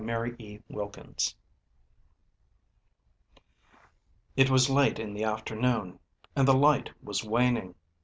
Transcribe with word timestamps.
D. 0.03 0.07
Campbell) 0.07 0.91
IT 4.35 4.49
was 4.49 4.67
late 4.67 4.97
in 4.97 5.13
the 5.13 5.23
afternoon, 5.23 5.99
and 6.35 6.47
the 6.47 6.55
light 6.57 6.89
was 7.03 7.23
waning. 7.23 7.75